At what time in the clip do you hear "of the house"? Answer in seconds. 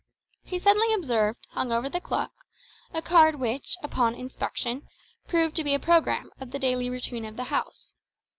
7.23-7.93